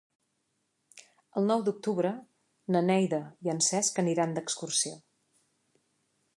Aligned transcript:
El 1.41 1.45
nou 1.51 1.65
d'octubre 1.67 2.13
na 2.75 2.83
Neida 2.87 3.21
i 3.49 3.53
en 3.55 3.63
Cesc 3.69 4.03
aniran 4.05 4.37
d'excursió. 4.39 4.99